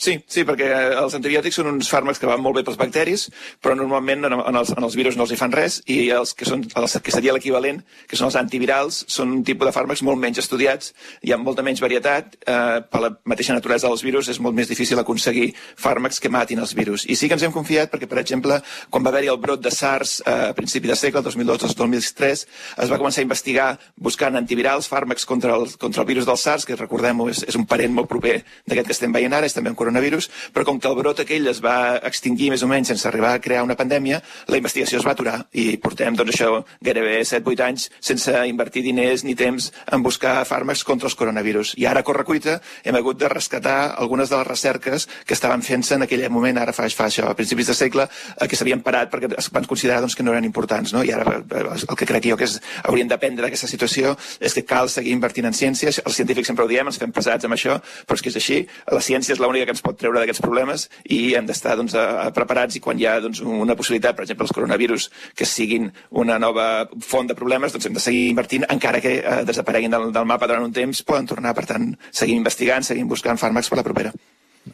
Sí, 0.00 0.14
sí, 0.32 0.46
perquè 0.48 0.68
els 0.96 1.12
antibiòtics 1.12 1.58
són 1.58 1.66
uns 1.74 1.90
fàrmacs 1.92 2.16
que 2.16 2.28
van 2.28 2.40
molt 2.40 2.56
bé 2.56 2.62
pels 2.64 2.78
bacteris, 2.80 3.26
però 3.60 3.74
normalment 3.76 4.24
en, 4.24 4.32
en, 4.32 4.56
els, 4.56 4.70
en 4.72 4.86
els 4.86 4.94
virus 4.96 5.18
no 5.18 5.26
els 5.26 5.34
hi 5.34 5.36
fan 5.36 5.52
res, 5.52 5.74
i 5.92 6.06
els 6.16 6.30
que, 6.32 6.46
són, 6.48 6.62
els 6.80 6.94
que 7.04 7.12
seria 7.12 7.34
l'equivalent, 7.36 7.82
que 8.08 8.16
són 8.16 8.30
els 8.30 8.38
antivirals, 8.40 9.02
són 9.12 9.34
un 9.36 9.42
tipus 9.44 9.68
de 9.68 9.74
fàrmacs 9.76 10.00
molt 10.08 10.16
menys 10.22 10.40
estudiats, 10.40 10.94
hi 11.20 11.34
ha 11.34 11.36
molta 11.36 11.60
menys 11.66 11.82
varietat, 11.84 12.38
eh, 12.40 12.78
per 12.80 13.02
la 13.04 13.10
mateixa 13.28 13.52
naturalesa 13.52 13.90
dels 13.90 14.04
virus 14.06 14.30
és 14.32 14.40
molt 14.40 14.56
més 14.56 14.70
difícil 14.72 15.02
aconseguir 15.02 15.50
fàrmacs 15.76 16.22
que 16.24 16.32
matin 16.32 16.64
els 16.64 16.72
virus. 16.78 17.04
I 17.04 17.18
sí 17.20 17.28
que 17.28 17.36
ens 17.36 17.44
hem 17.44 17.52
confiat 17.52 17.92
perquè, 17.92 18.08
per 18.08 18.22
exemple, 18.24 18.56
quan 18.88 19.04
va 19.04 19.12
haver-hi 19.12 19.28
el 19.34 19.40
brot 19.44 19.60
de 19.60 19.74
SARS 19.76 20.22
eh, 20.24 20.38
a 20.54 20.56
principi 20.56 20.88
de 20.88 20.96
segle, 20.96 21.20
el 21.20 21.28
2002-2003, 21.28 22.46
es 22.86 22.94
va 22.94 23.02
començar 23.04 23.20
a 23.20 23.28
investigar 23.28 23.68
buscant 24.00 24.40
antivirals, 24.40 24.88
fàrmacs 24.88 25.28
contra 25.28 25.60
el, 25.60 25.68
contra 25.76 26.06
el 26.06 26.08
virus 26.14 26.24
del 26.24 26.40
SARS, 26.40 26.64
que 26.64 26.80
recordem-ho, 26.80 27.28
és, 27.28 27.44
és 27.52 27.60
un 27.60 27.68
parent 27.68 27.92
molt 28.00 28.08
proper 28.08 28.38
d'aquest 28.64 28.88
que 28.88 28.96
estem 28.96 29.12
veient 29.12 29.36
ara, 29.36 29.44
és 29.44 29.60
també 29.60 29.68
un 29.68 29.76
coronavirus, 29.90 30.30
però 30.54 30.64
com 30.64 30.78
que 30.80 30.88
el 30.88 30.96
brot 30.96 31.20
aquell 31.24 31.50
es 31.50 31.60
va 31.62 31.98
extingir 32.06 32.50
més 32.52 32.62
o 32.62 32.68
menys 32.70 32.92
sense 32.92 33.06
arribar 33.08 33.34
a 33.34 33.42
crear 33.42 33.64
una 33.66 33.76
pandèmia, 33.76 34.20
la 34.48 34.58
investigació 34.60 35.00
es 35.00 35.06
va 35.06 35.14
aturar 35.16 35.36
i 35.52 35.76
portem 35.82 36.16
doncs, 36.16 36.34
això 36.34 36.62
gairebé 36.84 37.20
7-8 37.26 37.64
anys 37.66 37.88
sense 37.98 38.32
invertir 38.48 38.84
diners 38.86 39.24
ni 39.26 39.34
temps 39.34 39.70
en 39.90 40.02
buscar 40.02 40.38
fàrmacs 40.46 40.84
contra 40.86 41.10
els 41.10 41.16
coronavirus. 41.18 41.74
I 41.80 41.86
ara, 41.90 42.04
a 42.04 42.06
correcuita, 42.06 42.60
hem 42.84 42.96
hagut 42.96 43.18
de 43.18 43.28
rescatar 43.32 43.94
algunes 43.98 44.30
de 44.30 44.38
les 44.38 44.46
recerques 44.46 45.08
que 45.26 45.34
estaven 45.34 45.64
fent-se 45.66 45.98
en 45.98 46.06
aquell 46.06 46.26
moment, 46.30 46.58
ara 46.60 46.74
fa, 46.76 46.86
fa 46.94 47.08
això, 47.10 47.26
a 47.30 47.36
principis 47.36 47.70
de 47.70 47.76
segle, 47.76 48.06
eh, 48.06 48.48
que 48.48 48.58
s'havien 48.58 48.84
parat 48.86 49.10
perquè 49.10 49.32
es 49.38 49.50
van 49.52 49.66
considerar 49.66 50.00
doncs, 50.04 50.16
que 50.16 50.26
no 50.26 50.34
eren 50.34 50.46
importants. 50.46 50.94
No? 50.94 51.02
I 51.04 51.12
ara 51.16 51.40
eh, 51.40 51.64
el 51.80 51.98
que 51.98 52.08
crec 52.08 52.30
jo 52.30 52.38
que 52.38 52.46
és, 52.46 52.58
hauríem 52.84 53.10
d'aprendre 53.10 53.46
d'aquesta 53.46 53.68
situació 53.70 54.14
és 54.38 54.54
que 54.54 54.64
cal 54.68 54.90
seguir 54.92 55.14
invertint 55.16 55.48
en 55.50 55.56
ciència. 55.56 55.92
Els 56.04 56.16
científics 56.16 56.52
sempre 56.52 56.66
ho 56.66 56.70
diem, 56.70 56.88
ens 56.88 57.00
fem 57.00 57.12
pesats 57.12 57.48
amb 57.48 57.56
això, 57.56 57.80
però 58.06 58.18
és 58.18 58.24
que 58.24 58.32
és 58.32 58.38
així. 58.40 58.60
La 58.92 59.02
ciència 59.04 59.34
és 59.34 59.42
l'única 59.42 59.68
que 59.68 59.74
ens 59.76 59.79
pot 59.84 59.98
treure 60.00 60.20
d'aquests 60.20 60.42
problemes 60.44 60.86
i 61.10 61.34
hem 61.38 61.46
d'estar 61.48 61.76
doncs, 61.78 61.96
preparats 62.36 62.76
i 62.76 62.82
quan 62.84 63.00
hi 63.00 63.06
ha 63.08 63.18
doncs, 63.22 63.40
una 63.40 63.76
possibilitat, 63.78 64.16
per 64.16 64.26
exemple, 64.26 64.46
els 64.48 64.54
coronavirus, 64.56 65.08
que 65.36 65.48
siguin 65.48 65.90
una 66.10 66.38
nova 66.42 66.66
font 67.06 67.30
de 67.30 67.36
problemes, 67.38 67.72
doncs 67.74 67.88
hem 67.88 67.96
de 67.96 68.04
seguir 68.04 68.28
invertint, 68.30 68.66
encara 68.70 69.00
que 69.04 69.16
eh, 69.20 69.40
desapareguin 69.48 69.96
del, 69.96 70.10
del 70.14 70.28
mapa 70.28 70.48
durant 70.50 70.68
un 70.68 70.76
temps, 70.76 71.02
poden 71.06 71.28
tornar, 71.30 71.54
per 71.56 71.66
tant, 71.70 71.90
seguir 72.10 72.36
investigant, 72.38 72.86
seguir 72.86 73.06
buscant 73.10 73.40
fàrmacs 73.40 73.70
per 73.70 73.80
la 73.80 73.86
propera. 73.86 74.14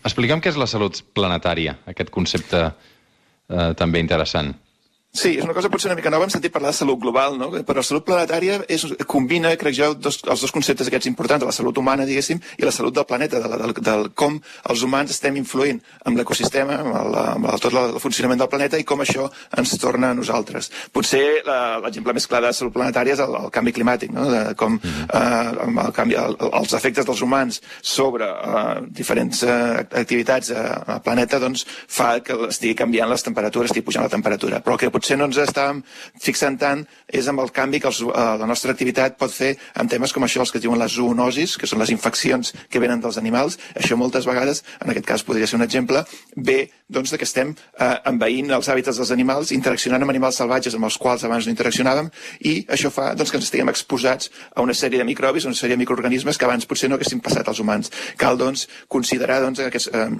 Explica'm 0.02 0.42
què 0.42 0.50
és 0.52 0.60
la 0.60 0.68
salut 0.70 1.00
planetària, 1.16 1.78
aquest 1.92 2.10
concepte 2.14 2.62
eh, 2.66 3.72
també 3.78 4.02
interessant. 4.02 4.54
Sí, 5.16 5.32
és 5.38 5.44
una 5.46 5.54
cosa 5.56 5.70
potser 5.72 5.88
una 5.88 5.96
mica 5.96 6.10
nova, 6.12 6.26
hem 6.26 6.32
sentit 6.32 6.52
parlar 6.52 6.74
de 6.74 6.76
salut 6.76 7.00
global, 7.00 7.38
no? 7.40 7.48
però 7.64 7.82
salut 7.84 8.04
planetària 8.04 8.58
és, 8.68 8.84
combina, 9.08 9.54
crec 9.56 9.76
jo, 9.78 9.88
dos, 9.96 10.18
els 10.28 10.42
dos 10.44 10.52
conceptes 10.52 10.90
aquests 10.90 11.08
importants, 11.08 11.46
la 11.46 11.54
salut 11.56 11.78
humana, 11.80 12.04
diguéssim, 12.04 12.42
i 12.60 12.66
la 12.66 12.72
salut 12.74 12.94
del 12.98 13.06
planeta, 13.08 13.40
de, 13.40 13.48
la, 13.48 13.56
del, 13.62 13.72
del 13.86 14.10
com 14.18 14.36
els 14.68 14.82
humans 14.84 15.14
estem 15.14 15.38
influint 15.40 15.80
amb 16.04 16.20
l'ecosistema, 16.20 16.76
amb, 16.82 16.98
el, 17.00 17.16
amb 17.22 17.48
el, 17.48 17.60
tot 17.64 17.78
el 17.80 17.96
funcionament 18.02 18.42
del 18.42 18.50
planeta 18.52 18.80
i 18.80 18.84
com 18.84 19.00
això 19.04 19.24
ens 19.56 19.72
torna 19.80 20.10
a 20.12 20.18
nosaltres. 20.18 20.68
Potser 20.92 21.22
l'exemple 21.46 22.16
més 22.18 22.28
clar 22.28 22.42
de 22.44 22.52
salut 22.58 22.76
planetària 22.76 23.16
és 23.16 23.24
el, 23.24 23.38
el 23.40 23.48
canvi 23.54 23.72
climàtic, 23.78 24.12
no? 24.12 24.28
de 24.32 24.42
com 24.60 24.76
mm-hmm. 24.76 25.08
eh, 25.16 25.64
amb 25.64 25.82
el 25.86 25.96
canvi, 25.96 26.18
el, 26.20 26.36
els 26.60 26.76
efectes 26.76 27.08
dels 27.08 27.24
humans 27.24 27.62
sobre 27.80 28.28
eh, 28.28 28.84
diferents 29.00 29.46
eh, 29.48 29.56
activitats 30.02 30.52
eh, 30.52 30.68
al 30.98 31.00
planeta 31.06 31.40
doncs, 31.40 31.64
fa 31.88 32.18
que 32.20 32.36
estigui 32.50 32.76
canviant 32.76 33.08
les 33.08 33.24
temperatures, 33.24 33.72
estigui 33.72 33.88
pujant 33.88 34.04
la 34.04 34.12
temperatura. 34.12 34.60
Però 34.60 34.76
que 34.76 34.92
potser 34.92 35.05
potser 35.06 35.18
no 35.20 35.28
ens 35.28 35.38
estàvem 35.38 35.82
fixant 36.18 36.56
tant 36.58 36.80
és 37.06 37.26
amb 37.30 37.38
el 37.38 37.52
canvi 37.54 37.78
que 37.78 37.86
els, 37.86 38.00
eh, 38.02 38.24
la 38.40 38.46
nostra 38.50 38.72
activitat 38.74 39.16
pot 39.18 39.30
fer 39.30 39.52
en 39.78 39.86
temes 39.88 40.12
com 40.12 40.24
això, 40.24 40.40
els 40.40 40.50
que 40.50 40.58
diuen 40.58 40.78
les 40.78 40.96
zoonosis, 40.98 41.56
que 41.56 41.66
són 41.66 41.78
les 41.78 41.92
infeccions 41.94 42.52
que 42.68 42.80
venen 42.80 43.00
dels 43.00 43.18
animals. 43.18 43.58
Això 43.78 43.96
moltes 43.96 44.26
vegades, 44.26 44.64
en 44.82 44.90
aquest 44.90 45.06
cas 45.06 45.22
podria 45.22 45.46
ser 45.46 45.56
un 45.60 45.62
exemple, 45.62 46.04
ve 46.34 46.70
doncs, 46.88 47.12
de 47.12 47.18
que 47.18 47.24
estem 47.24 47.54
eh, 47.78 47.96
envaint 48.10 48.50
els 48.50 48.68
hàbitats 48.68 48.98
dels 48.98 49.12
animals, 49.14 49.52
interaccionant 49.52 50.02
amb 50.02 50.10
animals 50.10 50.42
salvatges 50.42 50.74
amb 50.74 50.90
els 50.90 50.98
quals 50.98 51.24
abans 51.24 51.46
no 51.46 51.54
interaccionàvem, 51.54 52.10
i 52.40 52.64
això 52.66 52.90
fa 52.90 53.12
doncs, 53.14 53.30
que 53.30 53.38
ens 53.38 53.46
estiguem 53.46 53.70
exposats 53.70 54.30
a 54.54 54.62
una 54.62 54.74
sèrie 54.74 54.98
de 54.98 55.06
microbis, 55.06 55.46
una 55.46 55.54
sèrie 55.54 55.76
de 55.76 55.84
microorganismes 55.84 56.38
que 56.38 56.44
abans 56.50 56.66
potser 56.66 56.90
no 56.90 56.98
haguessin 56.98 57.22
passat 57.22 57.46
als 57.46 57.62
humans. 57.62 57.92
Cal 58.16 58.38
doncs, 58.38 58.66
considerar 58.88 59.40
doncs, 59.44 59.62
aquests, 59.62 59.92
eh, 59.94 60.10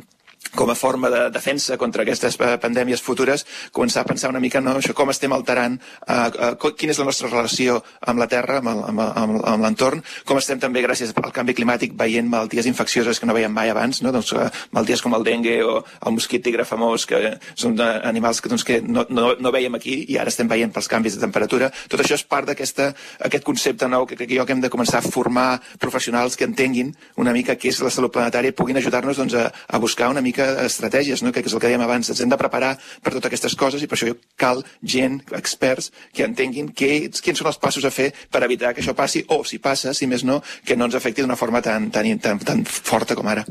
com 0.54 0.70
a 0.70 0.74
forma 0.74 1.10
de 1.10 1.30
defensa 1.30 1.76
contra 1.78 2.02
aquestes 2.02 2.38
eh, 2.40 2.56
pandèmies 2.62 3.02
futures, 3.02 3.44
començar 3.72 4.02
a 4.02 4.08
pensar 4.08 4.30
una 4.30 4.40
mica 4.42 4.60
no, 4.60 4.76
això 4.80 4.94
com 4.96 5.10
estem 5.12 5.32
alterant, 5.32 5.78
eh, 6.06 6.16
eh, 6.50 6.72
quina 6.78 6.94
és 6.94 7.00
la 7.00 7.08
nostra 7.08 7.30
relació 7.30 7.80
amb 8.06 8.20
la 8.20 8.28
Terra, 8.30 8.58
amb, 8.60 8.70
amb, 8.90 9.02
amb, 9.06 9.64
l'entorn, 9.64 10.02
com 10.28 10.40
estem 10.40 10.60
també, 10.62 10.82
gràcies 10.84 11.14
al 11.16 11.34
canvi 11.34 11.56
climàtic, 11.56 11.96
veient 11.98 12.28
malalties 12.28 12.68
infeccioses 12.70 13.20
que 13.20 13.28
no 13.28 13.36
veiem 13.36 13.52
mai 13.52 13.70
abans, 13.72 14.02
no? 14.04 14.12
doncs, 14.14 14.32
eh, 14.36 14.48
malalties 14.72 15.02
com 15.04 15.16
el 15.16 15.26
dengue 15.26 15.58
o 15.64 15.78
el 15.82 16.16
mosquit 16.16 16.44
tigre 16.44 16.66
famós, 16.68 17.06
que 17.08 17.36
són 17.54 17.76
de, 17.78 17.88
animals 18.06 18.40
que, 18.40 18.52
doncs, 18.52 18.64
que 18.66 18.80
no, 18.82 19.06
no, 19.08 19.32
no 19.40 19.54
veiem 19.54 19.78
aquí 19.78 19.98
i 20.12 20.18
ara 20.20 20.32
estem 20.32 20.48
veient 20.50 20.72
pels 20.74 20.90
canvis 20.90 21.16
de 21.16 21.24
temperatura. 21.24 21.70
Tot 21.90 22.02
això 22.02 22.16
és 22.18 22.26
part 22.26 22.48
d'aquest 22.48 23.44
concepte 23.46 23.88
nou 23.88 24.06
que 24.06 24.18
crec 24.18 24.34
jo 24.36 24.46
que 24.46 24.54
hem 24.54 24.62
de 24.62 24.70
començar 24.72 25.00
a 25.00 25.06
formar 25.06 25.48
professionals 25.82 26.36
que 26.36 26.46
entenguin 26.48 26.92
una 27.16 27.32
mica 27.36 27.56
què 27.56 27.70
és 27.72 27.80
la 27.84 27.92
salut 27.92 28.12
planetària 28.14 28.52
i 28.52 28.56
puguin 28.56 28.78
ajudar-nos 28.80 29.18
doncs, 29.20 29.34
a, 29.34 29.48
a 29.50 29.80
buscar 29.82 30.10
una 30.12 30.22
mica 30.24 30.35
estratègies, 30.66 31.22
no? 31.22 31.32
que 31.32 31.42
és 31.44 31.52
el 31.52 31.62
que 31.62 31.70
dèiem 31.70 31.84
abans, 31.84 32.10
ens 32.10 32.22
hem 32.22 32.32
de 32.32 32.38
preparar 32.40 32.74
per 33.02 33.12
totes 33.14 33.30
aquestes 33.30 33.56
coses 33.58 33.82
i 33.82 33.90
per 33.90 33.98
això 33.98 34.14
cal 34.36 34.64
gent, 34.82 35.20
experts, 35.36 35.92
que 36.12 36.26
entenguin 36.26 36.72
que, 36.72 37.08
quins 37.10 37.42
són 37.42 37.52
els 37.52 37.60
passos 37.62 37.84
a 37.84 37.92
fer 37.94 38.12
per 38.30 38.44
evitar 38.44 38.74
que 38.74 38.84
això 38.84 38.96
passi, 38.96 39.24
o 39.28 39.42
si 39.44 39.60
passa, 39.62 39.94
si 39.94 40.08
més 40.10 40.24
no, 40.24 40.42
que 40.64 40.76
no 40.76 40.88
ens 40.88 40.98
afecti 40.98 41.22
d'una 41.22 41.38
forma 41.38 41.62
tan, 41.62 41.90
tan, 41.90 42.10
tan, 42.18 42.42
tan 42.42 42.66
forta 42.66 43.16
com 43.16 43.28
ara. 43.28 43.46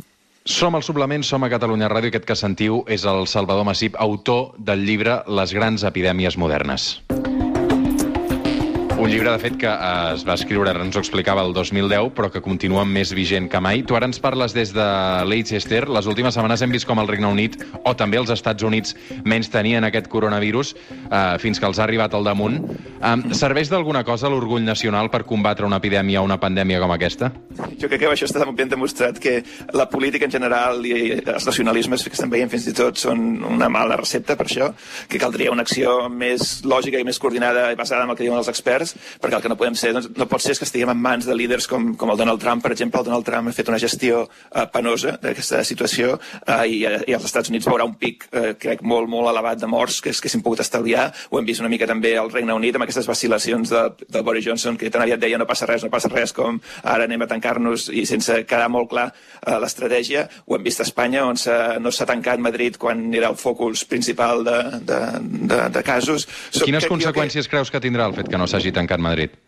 Som 0.45 0.75
al 0.77 0.83
Suplement, 0.85 1.23
som 1.25 1.41
a 1.41 1.49
Catalunya 1.49 1.87
Ràdio, 1.89 2.11
aquest 2.11 2.27
que 2.29 2.35
sentiu 2.37 2.83
és 2.85 3.01
el 3.09 3.25
Salvador 3.25 3.65
Massip, 3.65 3.95
autor 3.97 4.51
del 4.61 4.85
llibre 4.85 5.23
Les 5.25 5.53
grans 5.57 5.81
epidèmies 5.89 6.37
modernes. 6.37 6.85
Un 8.95 9.09
llibre, 9.11 9.29
de 9.29 9.39
fet, 9.39 9.57
que 9.59 9.67
eh, 9.67 10.13
es 10.15 10.21
va 10.23 10.37
escriure, 10.39 10.71
ens 10.79 10.95
ho 10.95 11.01
explicava, 11.01 11.43
el 11.43 11.51
2010, 11.53 12.13
però 12.15 12.29
que 12.31 12.39
continua 12.41 12.85
més 12.87 13.11
vigent 13.13 13.49
que 13.51 13.59
mai. 13.59 13.81
Tu 13.83 13.95
ara 13.97 14.07
ens 14.07 14.21
parles 14.23 14.55
des 14.55 14.71
de 14.71 14.85
Leicester. 15.27 15.81
Les 15.91 16.07
últimes 16.07 16.33
setmanes 16.37 16.63
hem 16.63 16.71
vist 16.71 16.87
com 16.87 17.01
el 17.03 17.09
Regne 17.11 17.27
Unit, 17.27 17.57
o 17.83 17.91
també 17.99 18.21
els 18.21 18.31
Estats 18.31 18.63
Units, 18.63 18.95
menys 19.27 19.51
tenien 19.51 19.83
aquest 19.83 20.07
coronavirus, 20.07 20.71
eh, 21.09 21.23
fins 21.43 21.59
que 21.59 21.67
els 21.67 21.79
ha 21.79 21.83
arribat 21.83 22.15
al 22.15 22.23
damunt. 22.23 22.61
Eh, 22.95 23.35
serveix 23.35 23.69
d'alguna 23.69 24.05
cosa 24.07 24.31
l'orgull 24.31 24.63
nacional 24.63 25.11
per 25.11 25.25
combatre 25.27 25.67
una 25.67 25.81
epidèmia 25.83 26.21
o 26.21 26.25
una 26.29 26.39
pandèmia 26.39 26.79
com 26.79 26.95
aquesta? 26.95 27.33
Jo 27.75 27.89
crec 27.89 27.99
que 27.99 28.09
això 28.13 28.27
està 28.29 28.47
ben 28.55 28.71
demostrat 28.71 29.19
que 29.19 29.41
la 29.73 29.89
política 29.91 30.25
en 30.25 30.31
general 30.31 30.85
i 30.87 31.19
els 31.19 31.45
nacionalismes 31.47 32.03
que 32.03 32.15
estem 32.15 32.31
veient 32.31 32.51
fins 32.51 32.67
i 32.71 32.73
tot 32.75 32.99
són 32.99 33.43
una 33.43 33.67
mala 33.71 33.97
recepta 33.99 34.35
per 34.39 34.47
això, 34.47 34.71
que 35.11 35.19
caldria 35.19 35.51
una 35.51 35.63
acció 35.67 36.07
més 36.09 36.61
lògica 36.63 36.99
i 36.99 37.07
més 37.07 37.19
coordinada 37.19 37.71
i 37.71 37.79
basada 37.79 38.05
en 38.05 38.13
el 38.13 38.17
que 38.17 38.23
diuen 38.23 38.39
els 38.39 38.51
experts, 38.51 38.84
perquè 39.21 39.39
el 39.39 39.43
que 39.43 39.51
no 39.51 39.57
podem 39.59 39.77
ser, 39.79 39.93
doncs, 39.95 40.09
no 40.15 40.27
pot 40.29 40.43
ser 40.43 40.55
que 40.59 40.67
estiguem 40.67 40.91
en 40.93 41.01
mans 41.01 41.25
de 41.25 41.35
líders 41.37 41.67
com, 41.71 41.93
com 41.99 42.11
el 42.13 42.19
Donald 42.19 42.41
Trump, 42.41 42.63
per 42.63 42.73
exemple, 42.75 43.01
el 43.01 43.07
Donald 43.09 43.25
Trump 43.27 43.49
ha 43.49 43.55
fet 43.55 43.71
una 43.71 43.79
gestió 43.81 44.25
eh, 44.25 44.65
penosa 44.73 45.15
d'aquesta 45.21 45.63
situació 45.67 46.15
eh, 46.17 46.61
i, 46.67 46.79
i 46.83 47.15
als 47.15 47.27
Estats 47.27 47.51
Units 47.53 47.67
veurà 47.69 47.87
un 47.87 47.95
pic, 47.99 48.27
eh, 48.31 48.53
crec, 48.59 48.83
molt, 48.85 49.09
molt 49.11 49.31
elevat 49.31 49.61
de 49.61 49.69
morts 49.71 50.01
que, 50.03 50.13
que 50.13 50.31
s'hin 50.31 50.43
pogut 50.45 50.63
estalviar. 50.63 51.07
Ho 51.31 51.39
hem 51.39 51.47
vist 51.47 51.63
una 51.63 51.71
mica 51.71 51.87
també 51.89 52.15
al 52.19 52.31
Regne 52.33 52.55
Unit 52.55 52.77
amb 52.77 52.87
aquestes 52.87 53.09
vacil·lacions 53.09 53.73
de, 53.73 53.83
de 54.11 54.23
Boris 54.25 54.45
Johnson, 54.47 54.77
que 54.77 54.91
tan 54.93 55.05
aviat 55.05 55.21
deia 55.21 55.39
no 55.41 55.47
passa 55.49 55.69
res, 55.69 55.85
no 55.85 55.91
passa 55.93 56.11
res, 56.11 56.33
com 56.35 56.59
ara 56.83 57.07
anem 57.07 57.25
a 57.25 57.29
tancar-nos 57.31 57.89
i 57.93 58.05
sense 58.09 58.41
quedar 58.49 58.69
molt 58.71 58.91
clar 58.91 59.07
eh, 59.11 59.57
l'estratègia. 59.61 60.27
Ho 60.45 60.57
hem 60.57 60.65
vist 60.65 60.83
a 60.83 60.87
Espanya, 60.87 61.25
on 61.25 61.39
no 61.81 61.91
s'ha 61.93 62.07
tancat 62.09 62.41
Madrid 62.41 62.77
quan 62.81 63.07
era 63.13 63.29
el 63.31 63.37
focus 63.39 63.85
principal 63.89 64.43
de, 64.45 64.57
de, 64.87 64.99
de, 65.51 65.59
de 65.75 65.83
casos. 65.85 66.27
Quines 66.55 66.87
conseqüències 66.89 67.47
que... 67.47 67.55
creus 67.55 67.71
que 67.71 67.81
tindrà 67.83 68.07
el 68.09 68.15
fet 68.17 68.29
que 68.31 68.39
no 68.39 68.47
s'hagi 68.49 68.74
tancat 68.75 68.99
Madrid? 68.99 69.44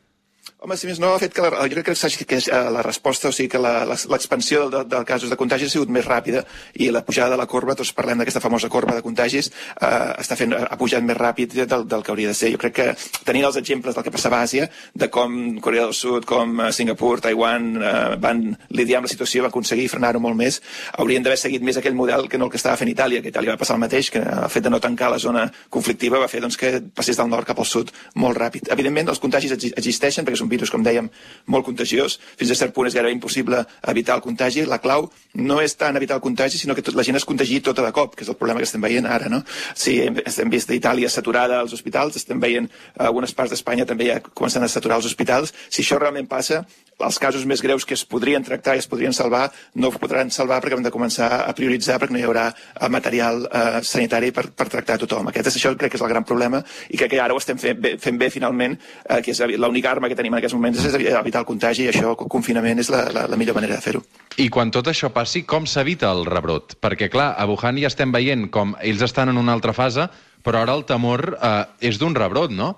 Home, 0.58 0.74
si 0.74 0.88
més 0.90 0.98
no, 0.98 1.12
ha 1.14 1.20
fet 1.22 1.36
que 1.38 1.44
la, 1.44 1.52
jo 1.70 1.76
crec 1.78 1.86
que, 1.86 2.26
que 2.26 2.38
eh, 2.42 2.60
la 2.74 2.82
resposta, 2.82 3.30
o 3.30 3.36
sigui 3.36 3.52
que 3.54 3.60
l'expansió 3.62 4.64
del, 4.74 4.88
del 4.90 5.04
casos 5.06 5.30
de 5.30 5.36
contagis 5.38 5.70
ha 5.70 5.74
sigut 5.76 5.92
més 5.94 6.08
ràpida 6.08 6.42
i 6.82 6.88
la 6.90 7.04
pujada 7.06 7.36
de 7.36 7.38
la 7.38 7.46
corba, 7.46 7.76
tots 7.78 7.92
parlem 7.94 8.18
d'aquesta 8.18 8.42
famosa 8.42 8.66
corba 8.74 8.96
de 8.98 9.04
contagis, 9.06 9.52
eh, 9.78 10.16
està 10.18 10.34
fent, 10.40 10.56
ha 10.58 10.78
pujat 10.82 11.06
més 11.06 11.14
ràpid 11.20 11.54
del, 11.60 11.84
del 11.86 12.02
que 12.02 12.10
hauria 12.10 12.32
de 12.32 12.38
ser. 12.40 12.50
Jo 12.56 12.62
crec 12.64 12.74
que 12.74 12.88
tenint 13.28 13.46
els 13.46 13.60
exemples 13.62 13.94
del 13.94 14.08
que 14.08 14.14
passava 14.16 14.40
a 14.40 14.48
Àsia, 14.48 14.66
de 14.98 15.12
com 15.14 15.60
Corea 15.62 15.84
del 15.86 15.94
Sud, 15.94 16.26
com 16.26 16.58
eh, 16.64 16.72
Singapur, 16.74 17.22
Taiwan 17.22 17.70
eh, 17.78 17.94
van 18.26 18.42
lidiar 18.74 19.04
amb 19.04 19.12
la 19.12 19.14
situació, 19.14 19.46
van 19.46 19.54
aconseguir 19.54 19.86
frenar-ho 19.94 20.24
molt 20.26 20.42
més, 20.42 20.58
haurien 20.98 21.22
d'haver 21.22 21.38
seguit 21.38 21.62
més 21.70 21.78
aquell 21.78 21.94
model 22.02 22.26
que 22.34 22.42
no 22.42 22.50
el 22.50 22.56
que 22.56 22.58
estava 22.58 22.82
fent 22.82 22.90
Itàlia, 22.96 23.22
que 23.22 23.30
Itàlia 23.30 23.54
va 23.54 23.62
passar 23.62 23.78
el 23.78 23.86
mateix, 23.86 24.10
que 24.10 24.26
el 24.26 24.50
fet 24.50 24.66
de 24.66 24.74
no 24.74 24.82
tancar 24.82 25.14
la 25.14 25.22
zona 25.22 25.46
conflictiva 25.70 26.18
va 26.26 26.34
fer 26.34 26.42
doncs, 26.42 26.58
que 26.58 26.80
passés 26.98 27.22
del 27.22 27.30
nord 27.30 27.46
cap 27.46 27.62
al 27.62 27.70
sud 27.70 27.94
molt 28.18 28.42
ràpid. 28.42 28.74
Evidentment, 28.74 29.14
els 29.14 29.22
contagis 29.22 29.54
existeixen 29.54 30.26
perquè 30.26 30.42
és 30.42 30.47
un 30.48 30.54
virus, 30.54 30.72
com 30.72 30.84
dèiem, 30.84 31.10
molt 31.51 31.68
contagiós. 31.68 32.18
Fins 32.39 32.54
a 32.54 32.58
cert 32.62 32.74
punt 32.75 32.88
és 32.89 32.96
gairebé 32.96 33.13
impossible 33.16 33.62
evitar 33.92 34.18
el 34.18 34.24
contagi. 34.25 34.66
La 34.66 34.80
clau 34.84 35.10
no 35.36 35.60
és 35.62 35.75
tant 35.77 36.00
evitar 36.00 36.18
el 36.18 36.24
contagi, 36.24 36.58
sinó 36.58 36.75
que 36.75 36.86
tot, 36.86 36.96
la 36.98 37.06
gent 37.06 37.20
es 37.20 37.27
contagi 37.27 37.60
tota 37.66 37.86
de 37.86 37.92
cop, 37.96 38.16
que 38.16 38.24
és 38.25 38.32
el 38.32 38.39
problema 38.39 38.63
que 38.63 38.70
estem 38.70 38.84
veient 38.84 39.06
ara. 39.06 39.30
No? 39.30 39.44
Sí, 39.75 40.00
hem 40.08 40.54
vist 40.54 40.72
Itàlia 40.74 41.10
saturada 41.12 41.60
als 41.60 41.75
hospitals, 41.75 42.18
estem 42.20 42.39
veient 42.39 42.70
algunes 43.04 43.34
parts 43.36 43.54
d'Espanya 43.54 43.88
també 43.89 44.12
ja 44.12 44.20
començant 44.27 44.63
a 44.63 44.72
saturar 44.72 45.01
els 45.01 45.10
hospitals. 45.10 45.54
Si 45.70 45.84
això 45.84 46.00
realment 46.00 46.30
passa, 46.30 46.63
els 47.06 47.20
casos 47.22 47.46
més 47.46 47.62
greus 47.62 47.86
que 47.86 47.94
es 47.94 48.04
podrien 48.10 48.44
tractar 48.44 48.75
i 48.75 48.82
es 48.82 48.88
podrien 48.89 49.13
salvar 49.13 49.48
no 49.75 49.92
es 49.94 50.00
podran 50.01 50.32
salvar 50.34 50.60
perquè 50.63 50.77
hem 50.77 50.86
de 50.86 50.94
començar 50.94 51.30
a 51.46 51.54
prioritzar 51.58 52.00
perquè 52.01 52.16
no 52.16 52.22
hi 52.22 52.25
haurà 52.25 52.48
eh, 52.50 52.89
material 52.89 53.44
eh, 53.46 53.82
sanitari 53.84 54.32
per, 54.34 54.48
per 54.58 54.68
tractar 54.72 54.98
tothom. 55.04 55.30
Aquest 55.30 55.51
és 55.51 55.60
això 55.60 55.74
crec 55.77 55.94
que 55.94 56.00
és 56.00 56.06
el 56.06 56.12
gran 56.12 56.25
problema 56.27 56.63
i 56.89 56.98
crec 56.98 57.13
que 57.13 57.22
ara 57.22 57.36
ho 57.36 57.42
estem 57.42 57.60
fent 57.62 57.77
bé, 57.82 57.96
fent 58.01 58.18
bé 58.18 58.32
finalment, 58.34 58.77
eh, 59.06 59.22
que 59.22 59.36
és 59.36 59.44
l'única 59.58 59.92
arma 59.92 60.10
que 60.10 60.18
tenim 60.18 60.34
en 60.34 60.42
aquests 60.42 60.58
moments 60.58 60.86
és 60.86 60.98
evitar 60.98 61.44
el 61.44 61.50
contagi 61.50 61.86
i 61.86 61.92
això, 61.92 62.16
el 62.16 62.32
confinament, 62.32 62.82
és 62.82 62.89
la, 62.94 63.06
la, 63.13 63.27
la 63.30 63.39
millor 63.39 63.58
manera 63.58 63.77
de 63.77 63.84
fer-ho. 63.84 64.04
I 64.38 64.50
quan 64.54 64.72
tot 64.74 64.89
això 64.89 65.12
passi, 65.13 65.44
com 65.50 65.66
s'evita 65.70 66.10
el 66.13 66.25
rebrot? 66.30 66.77
Perquè, 66.82 67.12
clar, 67.13 67.32
a 67.38 67.46
Wuhan 67.50 67.80
ja 67.82 67.92
estem 67.92 68.13
veient 68.13 68.50
com 68.54 68.75
ells 68.82 69.06
estan 69.06 69.32
en 69.34 69.39
una 69.42 69.54
altra 69.58 69.74
fase, 69.77 70.10
però 70.46 70.62
ara 70.63 70.75
el 70.77 70.86
temor 70.89 71.34
eh, 71.38 71.63
és 71.89 72.01
d'un 72.01 72.16
rebrot, 72.18 72.54
no? 72.54 72.75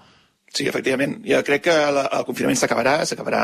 Sí, 0.53 0.65
efectivament. 0.68 1.20
Jo 1.25 1.39
crec 1.46 1.68
que 1.68 1.75
la, 1.94 2.08
el 2.18 2.25
confinament 2.27 2.58
s'acabarà, 2.58 2.98
s'acabarà 3.06 3.44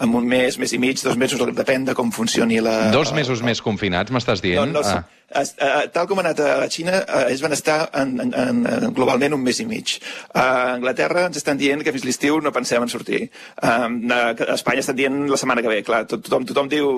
en 0.00 0.14
un 0.16 0.26
mes, 0.28 0.56
mes 0.60 0.72
i 0.72 0.80
mig, 0.80 1.00
dos 1.04 1.18
mesos, 1.20 1.42
depèn 1.56 1.84
de 1.88 1.94
com 1.98 2.10
funcioni 2.14 2.62
la... 2.64 2.88
Dos 2.94 3.12
mesos 3.16 3.42
el, 3.42 3.50
més 3.50 3.60
confinats, 3.64 4.12
m'estàs 4.14 4.42
dient? 4.44 4.72
No, 4.72 4.80
no, 4.80 4.96
ah. 4.96 5.02
es, 5.42 5.52
uh, 5.60 5.84
tal 5.92 6.08
com 6.08 6.22
ha 6.22 6.24
anat 6.24 6.40
a 6.40 6.54
la 6.62 6.70
Xina, 6.72 7.02
uh, 7.02 7.26
ells 7.28 7.44
van 7.44 7.56
estar 7.56 7.78
en, 8.00 8.14
en, 8.24 8.32
en, 8.32 8.62
globalment 8.96 9.36
un 9.36 9.44
mes 9.44 9.60
i 9.60 9.68
mig. 9.68 9.98
A 10.32 10.46
Anglaterra 10.78 11.26
ens 11.28 11.40
estan 11.42 11.60
dient 11.60 11.84
que 11.84 11.92
fins 11.96 12.08
l'estiu 12.08 12.40
no 12.44 12.54
pensem 12.54 12.86
en 12.86 12.92
sortir. 12.92 13.26
A 13.60 13.90
Espanya 14.56 14.86
estan 14.86 14.96
dient 14.98 15.26
la 15.28 15.40
setmana 15.40 15.64
que 15.64 15.74
ve, 15.74 15.82
clar, 15.84 16.06
tot, 16.08 16.24
tothom, 16.24 16.48
tothom 16.48 16.72
diu, 16.72 16.94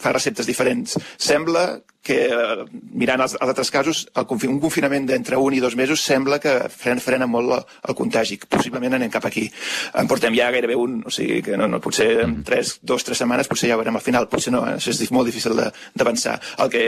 fa 0.00 0.12
receptes 0.12 0.48
diferents. 0.50 0.98
Sembla 1.16 1.70
que, 2.02 2.16
eh, 2.32 2.64
mirant 2.96 3.20
els, 3.20 3.34
els 3.36 3.52
altres 3.52 3.70
casos, 3.72 4.02
el, 4.16 4.26
un 4.48 4.60
confinament 4.62 5.06
d'entre 5.08 5.38
un 5.40 5.54
i 5.54 5.60
dos 5.60 5.76
mesos 5.76 6.02
sembla 6.04 6.40
que 6.40 6.54
frena, 6.72 7.02
frena 7.04 7.28
molt 7.28 7.52
el, 7.56 7.64
el 7.90 7.96
contagi. 7.98 8.38
Possiblement 8.48 8.96
anem 8.96 9.12
cap 9.12 9.26
aquí. 9.28 9.46
En 10.00 10.08
portem 10.08 10.34
ja 10.36 10.50
gairebé 10.54 10.76
un, 10.80 11.00
o 11.06 11.12
sigui 11.12 11.40
que 11.44 11.58
no, 11.60 11.68
no 11.68 11.80
potser 11.84 12.10
en 12.24 12.38
mm. 12.38 12.44
tres, 12.48 12.78
dos, 12.82 13.04
tres 13.04 13.20
setmanes 13.20 13.50
potser 13.50 13.70
ja 13.70 13.76
ho 13.76 13.82
veurem 13.82 14.00
al 14.00 14.04
final, 14.04 14.28
potser 14.32 14.54
no, 14.54 14.64
eh? 14.68 14.78
això 14.80 14.94
és 14.94 15.12
molt 15.14 15.28
difícil 15.28 15.56
d'avançar. 15.56 16.38
El 16.64 16.72
que, 16.72 16.84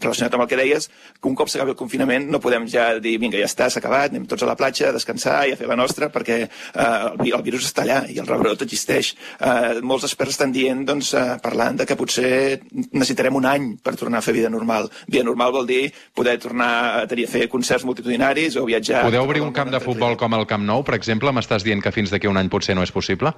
relacionat 0.00 0.34
amb 0.34 0.46
el 0.46 0.50
que 0.50 0.60
deies, 0.60 0.88
que 1.18 1.30
un 1.30 1.38
cop 1.38 1.50
s'acabi 1.50 1.74
el 1.74 1.78
confinament 1.78 2.28
no 2.32 2.42
podem 2.42 2.66
ja 2.70 2.90
dir, 3.02 3.16
vinga, 3.22 3.38
ja 3.38 3.48
està, 3.48 3.70
s'ha 3.70 3.82
acabat, 3.82 4.12
anem 4.12 4.26
tots 4.28 4.42
a 4.42 4.50
la 4.50 4.58
platja 4.58 4.90
a 4.90 4.96
descansar 4.96 5.38
i 5.48 5.54
a 5.54 5.60
fer 5.60 5.70
la 5.70 5.78
nostra, 5.78 6.10
perquè 6.14 6.40
eh, 6.42 6.50
el, 6.82 7.30
el 7.30 7.46
virus 7.46 7.68
està 7.70 7.84
allà 7.86 8.02
i 8.10 8.18
el 8.18 8.28
rebrot 8.28 8.66
existeix. 8.66 9.14
Eh, 9.38 9.78
molts 9.86 10.08
experts 10.08 10.36
estan 10.38 10.54
dient, 10.54 10.84
doncs, 10.88 11.14
eh, 11.14 11.38
parlant 11.44 11.78
de 11.78 11.86
que 11.88 11.98
potser 11.98 12.30
necessitarem 12.72 13.38
un 13.38 13.46
any 13.48 13.70
per 13.82 13.96
tornar 13.98 14.20
a 14.22 14.26
fer 14.26 14.34
vida 14.36 14.47
vida 14.48 14.56
normal. 14.56 14.90
Vida 15.06 15.24
normal 15.24 15.52
vol 15.52 15.66
dir 15.66 15.92
poder 16.14 16.38
tornar 16.38 17.02
a 17.02 17.06
tenir, 17.06 17.26
a 17.28 17.30
fer 17.30 17.48
concerts 17.48 17.84
multitudinaris 17.84 18.56
o 18.56 18.64
viatjar... 18.64 19.04
Podeu 19.04 19.24
obrir 19.24 19.42
un 19.42 19.52
camp 19.52 19.70
de 19.70 19.80
futbol 19.80 20.16
com 20.16 20.34
el 20.34 20.46
Camp 20.48 20.64
Nou, 20.64 20.82
per 20.84 20.96
exemple? 20.96 21.32
M'estàs 21.32 21.64
dient 21.64 21.82
que 21.84 21.92
fins 21.92 22.10
d'aquí 22.10 22.28
un 22.28 22.38
any 22.40 22.48
potser 22.48 22.74
no 22.76 22.82
és 22.82 22.92
possible? 22.92 23.32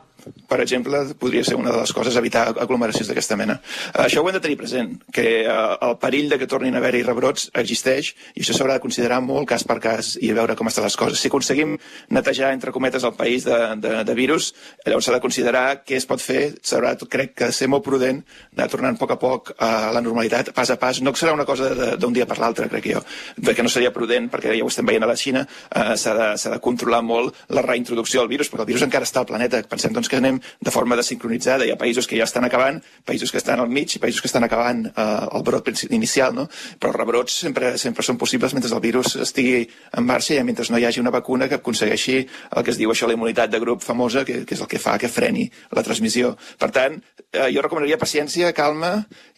Per 0.49 0.61
exemple, 0.63 1.03
podria 1.19 1.45
ser 1.45 1.57
una 1.59 1.73
de 1.73 1.81
les 1.81 1.93
coses 1.97 2.17
evitar 2.17 2.49
aglomeracions 2.61 3.09
d'aquesta 3.11 3.37
mena. 3.41 3.59
Això 4.05 4.23
ho 4.23 4.29
hem 4.29 4.37
de 4.37 4.43
tenir 4.45 4.59
present, 4.61 4.95
que 5.13 5.27
eh, 5.43 5.59
el 5.87 5.97
perill 6.03 6.31
de 6.31 6.39
que 6.41 6.49
tornin 6.51 6.77
a 6.77 6.83
haver-hi 6.83 7.03
rebrots 7.07 7.51
existeix 7.61 8.13
i 8.35 8.45
això 8.45 8.57
s'haurà 8.57 8.79
de 8.79 8.85
considerar 8.85 9.21
molt 9.25 9.49
cas 9.51 9.65
per 9.67 9.81
cas 9.83 10.15
i 10.21 10.31
a 10.31 10.39
veure 10.39 10.57
com 10.59 10.71
estan 10.71 10.87
les 10.87 10.99
coses. 11.01 11.21
Si 11.21 11.31
aconseguim 11.31 11.77
netejar, 12.11 12.53
entre 12.55 12.73
cometes, 12.73 13.05
el 13.05 13.17
país 13.19 13.47
de, 13.49 13.59
de, 13.81 13.95
de 14.07 14.15
virus, 14.19 14.53
llavors 14.87 15.09
s'ha 15.09 15.17
de 15.17 15.23
considerar 15.25 15.65
què 15.85 15.99
es 15.99 16.09
pot 16.09 16.23
fer, 16.23 16.55
s'haurà, 16.63 16.95
crec 17.11 17.35
que, 17.39 17.51
ser 17.55 17.71
molt 17.73 17.85
prudent, 17.87 18.23
anar 18.57 18.69
tornant 18.73 18.97
a 18.97 19.01
poc 19.01 19.15
a 19.15 19.19
poc 19.21 19.53
a 19.59 19.71
la 19.95 20.03
normalitat, 20.05 20.53
pas 20.57 20.71
a 20.71 20.77
pas, 20.81 21.00
no 21.05 21.15
serà 21.17 21.35
una 21.35 21.47
cosa 21.49 21.97
d'un 21.97 22.13
dia 22.13 22.27
per 22.27 22.39
l'altre, 22.41 22.69
crec 22.71 22.89
jo, 22.93 23.03
perquè 23.41 23.65
no 23.65 23.73
seria 23.73 23.93
prudent, 23.95 24.29
perquè 24.33 24.55
ja 24.57 24.65
ho 24.65 24.71
estem 24.71 24.87
veient 24.87 25.05
a 25.05 25.11
la 25.11 25.17
Xina, 25.19 25.45
eh, 25.45 25.97
s'ha 26.01 26.15
de, 26.17 26.29
de 26.55 26.61
controlar 26.63 27.03
molt 27.07 27.45
la 27.57 27.65
reintroducció 27.67 28.23
del 28.23 28.31
virus, 28.33 28.51
perquè 28.51 28.67
el 28.67 28.71
virus 28.73 28.87
encara 28.87 29.09
està 29.09 29.23
al 29.23 29.29
planeta. 29.29 29.63
Pensem 29.71 29.95
doncs, 29.97 30.09
que 30.11 30.19
anem 30.21 30.41
de 30.41 30.75
forma 30.75 30.99
desincronitzada. 30.99 31.67
Hi 31.67 31.75
ha 31.75 31.79
països 31.81 32.09
que 32.09 32.19
ja 32.19 32.27
estan 32.29 32.47
acabant, 32.49 32.81
països 33.07 33.33
que 33.33 33.41
estan 33.41 33.61
al 33.61 33.71
mig 33.71 33.97
i 33.97 34.03
països 34.03 34.23
que 34.23 34.31
estan 34.31 34.47
acabant 34.47 34.87
eh, 34.91 35.07
el 35.31 35.47
brot 35.47 35.71
inicial, 35.91 36.35
no? 36.35 36.49
però 36.81 36.93
els 36.93 36.99
rebrots 36.99 37.39
sempre, 37.45 37.77
sempre 37.79 38.05
són 38.07 38.19
possibles 38.21 38.55
mentre 38.57 38.73
el 38.75 38.83
virus 38.83 39.17
estigui 39.21 39.65
en 39.97 40.07
marxa 40.07 40.37
i 40.37 40.45
mentre 40.47 40.67
no 40.71 40.79
hi 40.79 40.87
hagi 40.89 41.01
una 41.03 41.13
vacuna 41.15 41.49
que 41.49 41.59
aconsegueixi 41.61 42.19
el 42.21 42.65
que 42.65 42.73
es 42.75 42.79
diu 42.81 42.93
això 42.93 43.09
la 43.09 43.17
immunitat 43.17 43.51
de 43.51 43.61
grup 43.63 43.83
famosa, 43.85 44.25
que, 44.25 44.45
que 44.45 44.57
és 44.57 44.63
el 44.63 44.69
que 44.71 44.81
fa 44.83 44.97
que 44.99 45.11
freni 45.11 45.49
la 45.77 45.85
transmissió. 45.87 46.35
Per 46.59 46.71
tant, 46.75 46.99
eh, 47.33 47.49
jo 47.55 47.63
recomanaria 47.63 47.99
paciència, 48.01 48.53
calma 48.57 48.93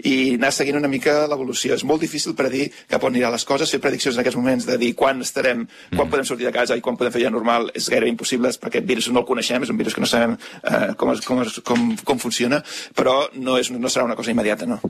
i 0.09 0.35
anar 0.37 0.53
seguint 0.55 0.79
una 0.81 0.91
mica 0.91 1.23
l'evolució 1.31 1.52
evolució. 1.53 1.77
És 1.77 1.85
molt 1.85 2.01
difícil 2.03 2.35
predir 2.35 2.71
cap 2.89 3.05
on 3.05 3.13
aniran 3.13 3.33
les 3.33 3.45
coses, 3.45 3.71
fer 3.71 3.81
prediccions 3.81 4.17
en 4.17 4.25
aquests 4.25 4.39
moments 4.39 4.67
de 4.67 4.79
dir 4.81 4.95
quan 4.97 5.21
estarem, 5.21 5.67
quan 5.93 6.07
mm. 6.07 6.11
podem 6.11 6.27
sortir 6.27 6.49
de 6.49 6.55
casa 6.55 6.77
i 6.77 6.81
quan 6.81 6.97
podem 6.97 7.13
fer 7.13 7.23
ja 7.23 7.31
normal 7.31 7.71
és 7.75 7.89
gairebé 7.93 8.11
impossible 8.11 8.53
perquè 8.59 8.81
aquest 8.81 8.89
virus 8.89 9.09
no 9.13 9.23
el 9.23 9.29
coneixem, 9.29 9.63
és 9.63 9.71
un 9.71 9.79
virus 9.79 9.95
que 9.95 10.03
no 10.03 10.09
sabem 10.09 10.37
eh, 10.37 10.95
com, 10.97 11.13
com, 11.27 11.43
com, 11.65 11.89
com 12.05 12.19
funciona, 12.23 12.63
però 12.97 13.29
no, 13.35 13.59
és, 13.61 13.71
no 13.71 13.93
serà 13.93 14.07
una 14.09 14.17
cosa 14.17 14.33
immediata, 14.33 14.67
no. 14.67 14.81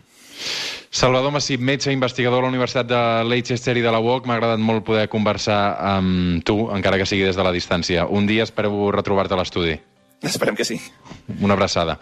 Salvador 0.92 1.32
Massip, 1.32 1.62
metge 1.62 1.92
investigador 1.94 2.42
a 2.42 2.46
la 2.46 2.50
Universitat 2.52 2.88
de 2.88 3.00
Leicester 3.24 3.76
i 3.78 3.84
de 3.84 3.92
la 3.94 4.00
UOC. 4.02 4.26
M'ha 4.28 4.36
agradat 4.36 4.60
molt 4.60 4.84
poder 4.84 5.06
conversar 5.08 5.60
amb 5.94 6.42
tu, 6.44 6.66
encara 6.74 6.98
que 7.00 7.06
sigui 7.08 7.24
des 7.24 7.38
de 7.38 7.46
la 7.46 7.54
distància. 7.54 8.04
Un 8.04 8.28
dia 8.28 8.44
espero 8.44 8.90
retrobar-te 8.92 9.38
a 9.38 9.40
l'estudi. 9.40 9.78
Esperem 10.22 10.58
que 10.58 10.66
sí. 10.66 10.76
Una 11.40 11.56
abraçada. 11.56 11.96